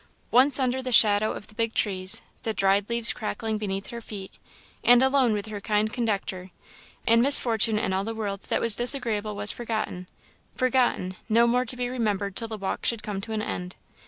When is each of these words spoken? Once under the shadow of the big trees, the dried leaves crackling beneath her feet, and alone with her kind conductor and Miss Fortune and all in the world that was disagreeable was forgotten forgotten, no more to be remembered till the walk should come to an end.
Once 0.31 0.57
under 0.57 0.81
the 0.81 0.91
shadow 0.91 1.31
of 1.33 1.45
the 1.45 1.53
big 1.53 1.75
trees, 1.75 2.23
the 2.41 2.55
dried 2.55 2.89
leaves 2.89 3.13
crackling 3.13 3.59
beneath 3.59 3.91
her 3.91 4.01
feet, 4.01 4.33
and 4.83 5.03
alone 5.03 5.31
with 5.31 5.45
her 5.45 5.61
kind 5.61 5.93
conductor 5.93 6.49
and 7.05 7.21
Miss 7.21 7.37
Fortune 7.37 7.77
and 7.77 7.93
all 7.93 7.99
in 7.99 8.07
the 8.07 8.15
world 8.15 8.41
that 8.49 8.61
was 8.61 8.75
disagreeable 8.75 9.35
was 9.35 9.51
forgotten 9.51 10.07
forgotten, 10.55 11.17
no 11.29 11.45
more 11.45 11.65
to 11.65 11.75
be 11.77 11.87
remembered 11.87 12.35
till 12.35 12.47
the 12.47 12.57
walk 12.57 12.83
should 12.83 13.03
come 13.03 13.21
to 13.21 13.31
an 13.33 13.43
end. 13.43 13.75